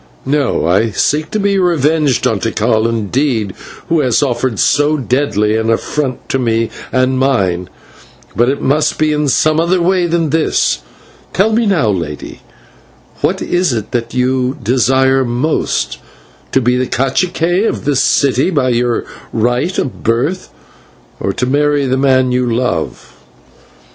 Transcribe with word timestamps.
No, 0.25 0.65
I 0.65 0.89
seek 0.89 1.29
to 1.29 1.39
be 1.39 1.59
revenged 1.59 2.25
on 2.25 2.39
Tikal, 2.39 2.87
indeed, 2.87 3.53
who 3.87 3.99
has 3.99 4.23
offered 4.23 4.57
so 4.57 4.97
deadly 4.97 5.55
an 5.55 5.69
affront 5.69 6.27
to 6.29 6.39
me 6.39 6.71
and 6.91 7.19
mine, 7.19 7.69
but 8.35 8.49
it 8.49 8.63
must 8.63 8.97
be 8.97 9.13
in 9.13 9.27
some 9.27 9.59
other 9.59 9.79
way 9.79 10.07
than 10.07 10.31
this. 10.31 10.79
Tell 11.33 11.51
me 11.53 11.67
now, 11.67 11.87
lady, 11.91 12.39
what 13.21 13.43
is 13.43 13.73
it 13.73 13.91
that 13.91 14.15
you 14.15 14.57
desire 14.63 15.23
most 15.23 15.99
to 16.51 16.59
be 16.59 16.77
/cacique/ 16.87 17.69
of 17.69 17.85
this 17.85 18.01
city 18.01 18.49
by 18.49 18.69
your 18.69 19.05
right 19.31 19.77
of 19.77 20.01
birth, 20.01 20.49
or 21.19 21.31
to 21.31 21.45
marry 21.45 21.85
the 21.85 21.95
man 21.95 22.31
you 22.31 22.51
love?" 22.51 23.13